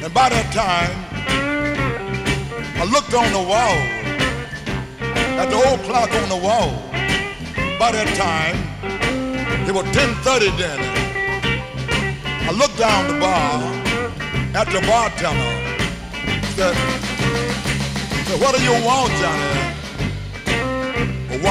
And 0.02 0.12
by 0.14 0.30
that 0.30 0.48
time, 0.64 0.94
I 2.80 2.84
looked 2.94 3.12
on 3.12 3.30
the 3.38 3.44
wall, 3.52 3.76
at 5.40 5.48
the 5.52 5.58
old 5.68 5.80
clock 5.88 6.10
on 6.22 6.28
the 6.34 6.40
wall. 6.46 6.70
By 7.78 7.90
that 7.92 8.08
time, 8.16 8.56
it 9.68 9.74
was 9.78 9.84
10:30 9.92 10.50
then. 10.62 10.80
I 12.48 12.52
looked 12.60 12.78
down 12.78 13.02
the 13.12 13.18
bar 13.20 13.52
at 14.60 14.68
the 14.74 14.80
bartender. 14.88 15.54
Said, 16.56 16.76
said, 18.26 18.38
"What 18.42 18.52
do 18.56 18.60
you 18.68 18.76
want, 18.88 19.12
Johnny?" 19.20 19.52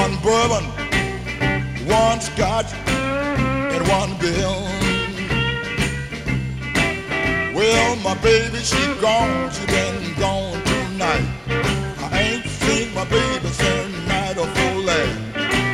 One 0.01 0.13
bourbon, 0.25 0.65
one 1.86 2.19
scotch, 2.30 2.71
and 3.75 3.84
one 3.88 4.11
bill. 4.23 4.76
Well, 7.58 7.95
my 7.95 8.14
baby, 8.22 8.60
she 8.60 8.78
gone. 9.01 9.49
She 9.49 9.66
been 9.66 10.14
gone 10.20 10.62
tonight. 10.64 11.26
I 11.97 12.20
ain't 12.22 12.45
seen 12.45 12.93
my 12.93 13.03
baby 13.05 13.47
since 13.47 14.08
night 14.08 14.38
of 14.38 14.47
full 14.55 14.84
last. 14.84 15.18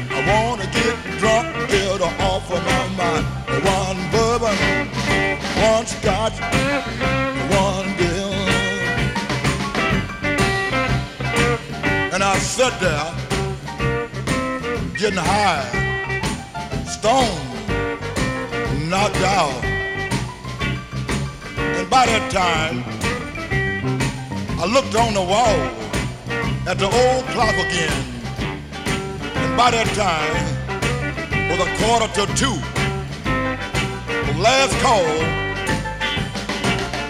I 0.10 0.20
wanna 0.32 0.66
get 0.68 0.96
drunk, 1.20 1.54
get 1.70 2.00
her 2.00 2.24
off 2.24 2.50
of 2.50 2.64
my 2.64 2.88
mind. 2.96 3.26
One 3.68 4.00
bourbon, 4.14 4.56
one 5.62 5.86
scotch, 5.86 6.40
one 7.52 7.98
bill. 7.98 8.32
And 12.14 12.24
I 12.24 12.38
sat 12.38 12.80
there, 12.80 13.12
getting 14.98 15.20
high, 15.20 15.68
stoned, 16.88 17.44
knocked 18.90 19.18
out. 19.18 19.73
And 21.84 21.92
by 21.92 22.06
that 22.06 22.32
time, 22.32 22.82
I 24.58 24.66
looked 24.66 24.96
on 24.96 25.14
the 25.14 25.22
wall 25.22 25.60
at 26.66 26.80
the 26.80 26.86
old 26.86 27.26
clock 27.36 27.56
again. 27.56 27.92
And 29.36 29.58
by 29.58 29.70
that 29.72 29.92
time, 29.92 30.32
was 31.52 31.60
a 31.60 31.68
quarter 31.84 32.08
to 32.08 32.24
two. 32.40 32.56
The 33.28 34.36
last 34.40 34.72
call 34.80 35.04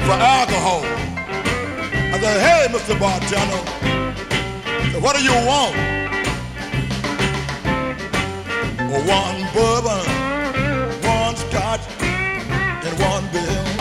for 0.10 0.18
alcohol. 0.18 0.82
I 2.10 2.18
said, 2.18 2.42
hey, 2.42 2.66
Mr. 2.74 2.98
Bartender, 3.00 3.62
what 5.02 5.16
do 5.16 5.22
you 5.24 5.38
want? 5.46 5.76
One 9.06 9.38
bourbon, 9.54 10.06
one 11.06 11.36
scotch, 11.36 11.86
and 12.02 13.00
one 13.00 13.32
bill. 13.32 13.73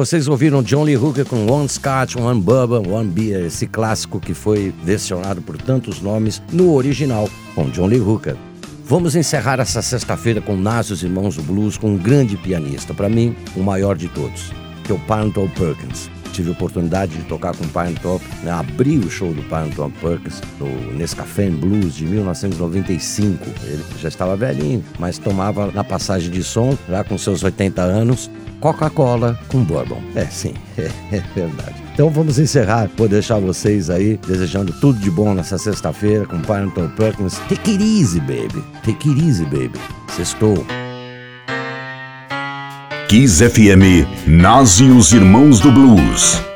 Vocês 0.00 0.28
ouviram 0.28 0.62
John 0.62 0.84
Lee 0.84 0.96
Hooker 0.96 1.26
com 1.26 1.46
One 1.46 1.68
Scotch, 1.68 2.16
One 2.16 2.40
Bourbon, 2.40 2.90
One 2.90 3.10
Beer, 3.10 3.44
esse 3.44 3.66
clássico 3.66 4.18
que 4.18 4.32
foi 4.32 4.72
versionado 4.82 5.42
por 5.42 5.58
tantos 5.58 6.00
nomes 6.00 6.42
no 6.50 6.72
original, 6.72 7.28
com 7.54 7.68
John 7.68 7.84
Lee 7.84 8.00
Hooker. 8.00 8.34
Vamos 8.86 9.14
encerrar 9.14 9.60
essa 9.60 9.82
sexta-feira 9.82 10.40
com 10.40 10.56
Nas 10.56 10.88
os 10.88 11.02
Irmãos 11.02 11.36
do 11.36 11.42
Blues, 11.42 11.76
com 11.76 11.90
um 11.90 11.98
grande 11.98 12.38
pianista, 12.38 12.94
para 12.94 13.10
mim, 13.10 13.36
o 13.54 13.60
maior 13.60 13.94
de 13.94 14.08
todos, 14.08 14.50
que 14.84 14.90
é 14.90 14.94
o 14.94 14.98
Parnell 15.00 15.50
Perkins. 15.54 16.10
Tive 16.32 16.48
a 16.48 16.52
oportunidade 16.52 17.14
de 17.14 17.24
tocar 17.24 17.54
com 17.54 17.64
o 17.64 17.68
Parnell, 17.68 18.22
né, 18.42 18.52
abrir 18.52 19.00
o 19.00 19.10
show 19.10 19.34
do 19.34 19.42
Parnell 19.50 19.92
Perkins 20.00 20.40
no 20.58 20.94
Nescafé 20.94 21.50
Blues 21.50 21.94
de 21.94 22.06
1995. 22.06 23.44
Ele 23.64 23.84
já 24.00 24.08
estava 24.08 24.34
velhinho, 24.34 24.82
mas 24.98 25.18
tomava 25.18 25.70
na 25.72 25.84
passagem 25.84 26.30
de 26.30 26.42
som, 26.42 26.74
já 26.88 27.04
com 27.04 27.18
seus 27.18 27.42
80 27.42 27.82
anos, 27.82 28.30
Coca-Cola 28.60 29.38
com 29.48 29.64
bourbon. 29.64 30.02
É, 30.14 30.26
sim, 30.26 30.54
é, 30.78 30.90
é 31.16 31.22
verdade. 31.34 31.74
Então 31.92 32.10
vamos 32.10 32.38
encerrar. 32.38 32.88
Vou 32.96 33.08
deixar 33.08 33.38
vocês 33.38 33.90
aí 33.90 34.18
desejando 34.26 34.72
tudo 34.80 34.98
de 34.98 35.10
bom 35.10 35.34
nessa 35.34 35.58
sexta-feira 35.58 36.26
com 36.26 36.40
Parnell 36.40 36.70
Perkins. 36.96 37.38
Take 37.48 37.72
it 37.72 37.82
easy, 37.82 38.20
baby. 38.20 38.64
Take 38.84 39.08
it 39.10 39.22
easy, 39.22 39.44
baby. 39.44 39.78
Sextou. 40.08 40.64
Kiss 43.08 43.42
FM, 43.42 44.06
Nazi 44.26 44.84
os 44.84 45.12
Irmãos 45.12 45.58
do 45.58 45.72
Blues. 45.72 46.49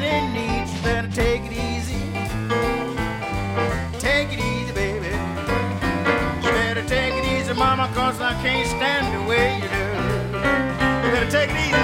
You 0.00 0.04
better 0.84 1.08
take 1.10 1.42
it 1.46 1.52
easy. 1.52 1.98
Take 3.98 4.32
it 4.32 4.38
easy, 4.38 4.72
baby. 4.72 5.08
You 6.40 6.50
better 6.52 6.84
take 6.86 7.14
it 7.14 7.24
easy, 7.24 7.52
mama, 7.52 7.90
cause 7.96 8.20
I 8.20 8.32
can't 8.40 8.68
stand 8.68 9.12
the 9.12 9.28
way 9.28 9.56
you 9.56 9.68
do. 9.68 9.86
You 11.04 11.12
better 11.12 11.30
take 11.30 11.50
it 11.50 11.56
easy. 11.66 11.77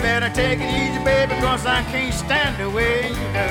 You 0.00 0.04
better 0.04 0.30
take 0.30 0.58
it 0.60 0.64
easy, 0.64 1.04
baby, 1.04 1.34
because 1.34 1.66
I 1.66 1.82
can't 1.92 2.14
stand 2.14 2.56
the 2.56 2.70
way 2.70 3.10
you 3.10 3.32
go. 3.34 3.48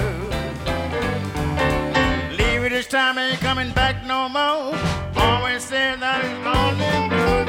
Leave 2.43 2.63
it 2.63 2.69
this 2.69 2.87
time, 2.87 3.19
ain't 3.19 3.39
coming 3.39 3.71
back 3.71 4.03
no 4.03 4.27
more. 4.27 4.75
Always 5.15 5.63
said 5.63 5.99
that 5.99 6.25
it's 6.25 6.43
lonely. 6.43 7.48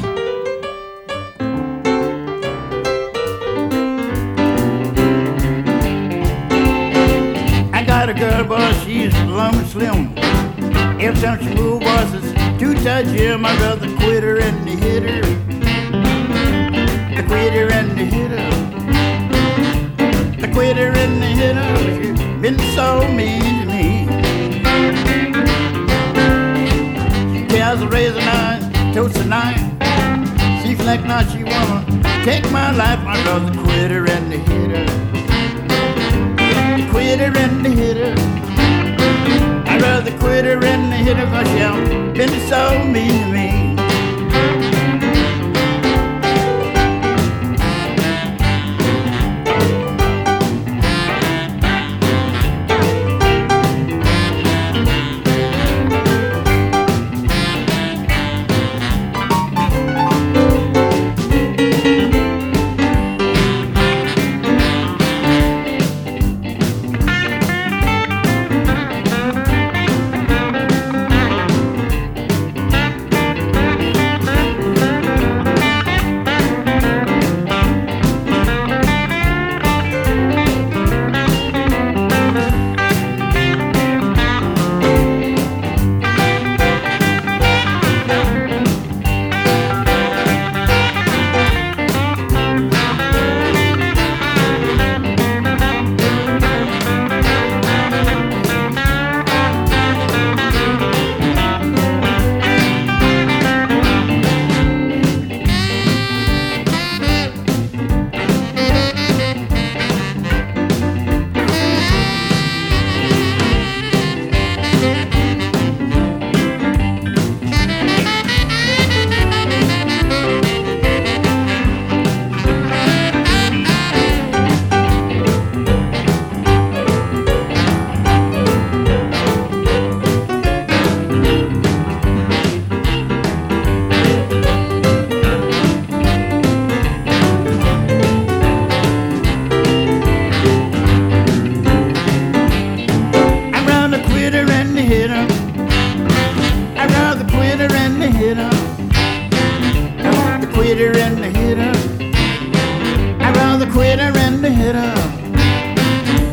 Hitter. 154.71 154.93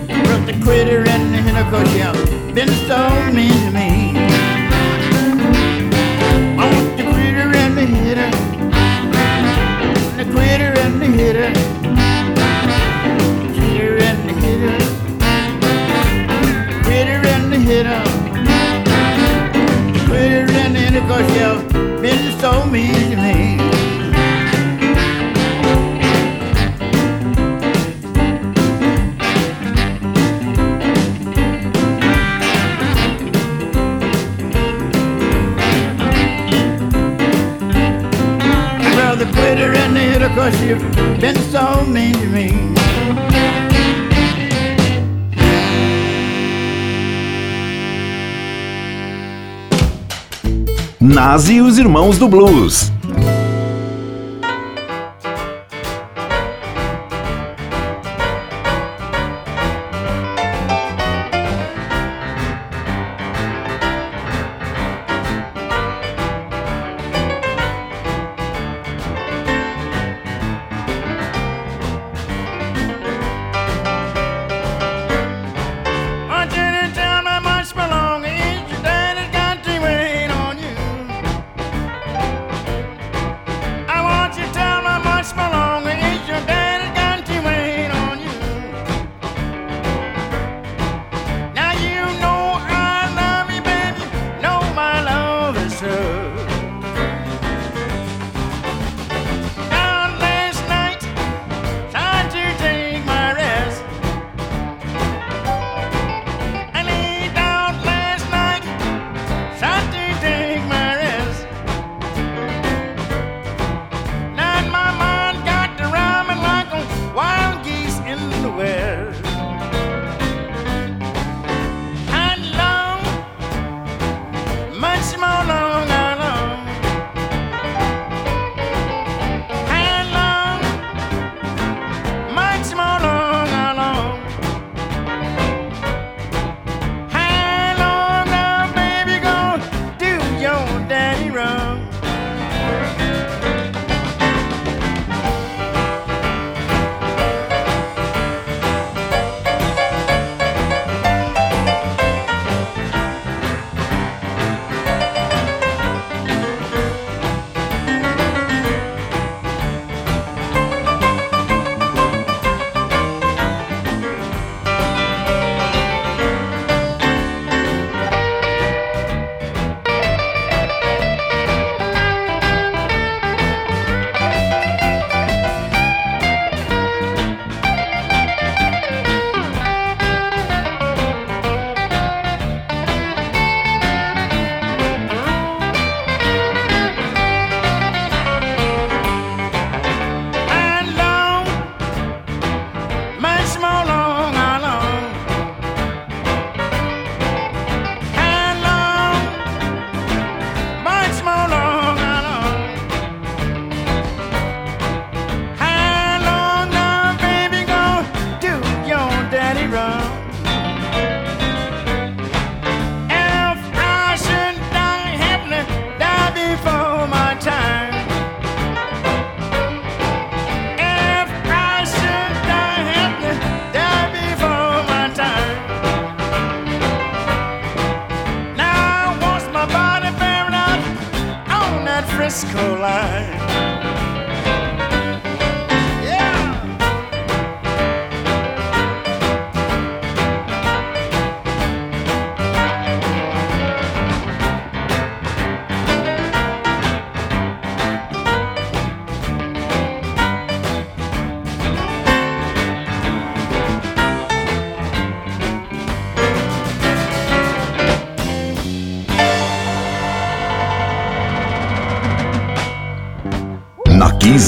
But 0.07 0.47
the 0.47 0.55
quitter 0.62 1.03
and 1.09 1.34
the 1.34 1.64
cause 1.70 1.93
you've 1.95 2.55
been 2.55 2.68
so 2.86 3.01
mean 3.32 3.59
to 3.64 3.70
me. 3.72 3.91
I 6.57 6.70
the 6.97 7.05
quitter 7.12 7.49
and 7.62 7.76
the 7.76 7.86
hitter. 7.86 8.30
The 10.18 10.24
quitter 10.30 10.72
and 10.84 11.03
the 11.03 11.09
hitter. 11.18 11.51
Quitter 13.59 13.99
and 14.09 14.28
the 14.28 14.34
hitter 14.43 14.76
quitter 16.84 17.20
and 17.34 17.53
the 17.53 17.59
hitter. 17.59 18.03
Quitter 20.07 20.45
and 20.62 20.95
the 20.95 21.01
cause 21.09 21.30
you've 21.36 22.03
been 22.03 22.41
so 22.41 22.64
mean 22.66 23.08
cause 40.51 40.62
you've 40.62 41.20
been 41.20 41.36
so 41.51 41.84
mean 41.84 42.14
to 42.14 42.26
me. 42.26 42.49
Nazi 51.01 51.55
e 51.55 51.61
os 51.61 51.78
Irmãos 51.78 52.18
do 52.18 52.28
Blues. 52.28 52.97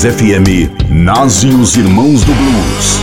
Kiss 0.01 0.16
FM, 0.16 0.70
Nazi 0.88 1.48
e 1.48 1.55
os 1.55 1.76
Irmãos 1.76 2.24
do 2.24 2.32
Blues. 2.32 3.01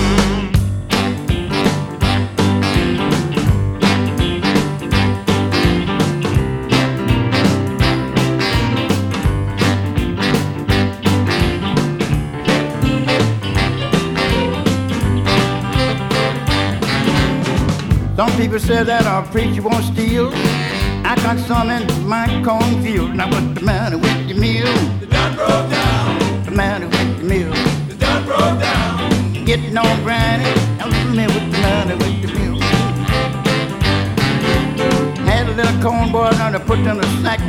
Some 18.16 18.32
people 18.38 18.60
say 18.60 18.84
that 18.84 19.06
our 19.06 19.22
preacher 19.28 19.62
won't 19.62 19.84
steal. 19.84 20.32
I 21.06 21.16
got 21.22 21.38
some 21.46 21.70
in 21.70 22.08
my 22.08 22.42
cornfield. 22.44 23.14
Now 23.14 23.30
what's 23.30 23.54
the 23.54 23.62
matter 23.64 24.00
with 24.00 24.28
the 24.28 24.34
mill? 24.34 24.66
The 25.00 25.06
done 25.06 25.36
broke 25.36 25.70
down. 25.70 25.97
Getting 29.48 29.78
on. 29.78 29.86
Tell 30.78 30.90
me 31.16 31.26
with 31.26 31.52
the 31.54 31.60
money 31.62 31.96
with 31.96 32.22
the 32.22 32.28
mill? 32.38 32.60
Had 35.24 35.48
a 35.48 35.52
little 35.54 35.82
corn 35.82 36.12
boy 36.12 36.36
on 36.44 36.52
to 36.52 36.60
put 36.60 36.80
in 36.80 37.00
a 37.00 37.04
sack. 37.22 37.40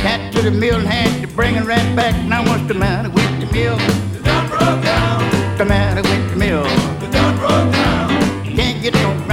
Cat 0.00 0.32
to 0.32 0.40
the 0.40 0.50
mill 0.50 0.76
and 0.76 0.88
had 0.88 1.20
to 1.20 1.28
bring 1.28 1.56
it 1.56 1.66
right 1.66 1.94
back. 1.94 2.14
Now 2.26 2.42
what's 2.42 2.66
the 2.66 2.72
matter 2.72 3.10
with 3.10 3.38
the 3.38 3.52
mill? 3.52 3.76
The 3.76 4.20
done 4.22 4.48
broke 4.48 4.82
down. 4.82 5.58
The 5.58 5.66
matter 5.66 6.00
with 6.08 6.30
the 6.30 6.36
mill? 6.36 6.64
The 7.00 7.08
done 7.12 7.36
broke 7.36 7.70
down. 7.70 8.44
Can't 8.56 8.82
get 8.82 8.94
no 8.94 9.25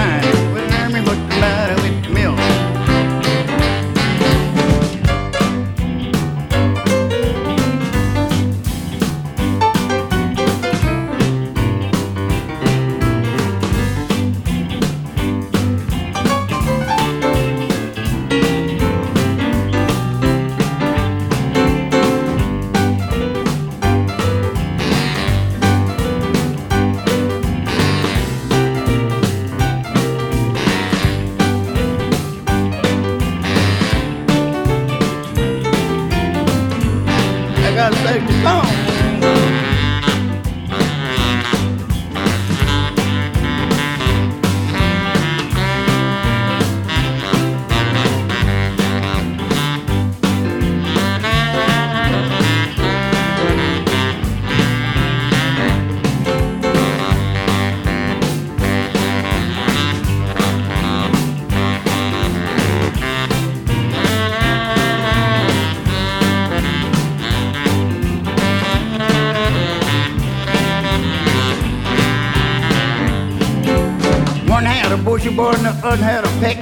the 75.97 76.05
other 76.05 76.11
had 76.11 76.25
a 76.25 76.27
peck. 76.39 76.57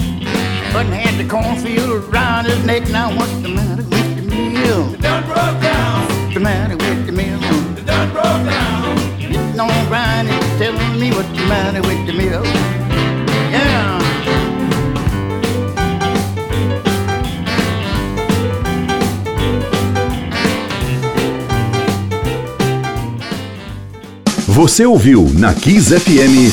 One 0.74 0.86
had 0.86 1.18
the 1.18 1.28
cornfield 1.28 1.90
around 1.90 2.46
his 2.46 2.64
neck. 2.64 2.88
Now 2.90 3.16
what's 3.16 3.32
the 3.40 3.48
matter 3.48 3.82
with 3.82 4.16
the 6.32 6.40
matter 6.40 6.76
with 6.76 7.06
the 7.06 7.12
mill? 7.12 7.74
It 7.76 7.86
done 7.86 8.10
broke 8.10 8.44
down. 8.46 8.92
It's 9.20 9.58
on 9.58 9.86
grinding, 9.88 10.38
telling 10.58 11.00
me 11.00 11.10
what's 11.10 11.28
the 11.28 11.46
matter 11.48 11.80
with 11.82 12.06
the 12.06 12.12
mill. 12.12 12.44
Yeah. 13.50 14.00
Você 24.46 24.84
ouviu 24.84 25.30
na 25.38 25.54
Kiss 25.54 25.90
FM 25.90 26.52